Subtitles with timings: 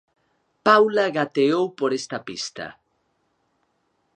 [0.67, 2.65] Paula gateou por esta pista.